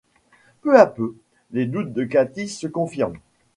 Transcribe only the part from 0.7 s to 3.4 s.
à peu, les doutes de Cathy se confirment.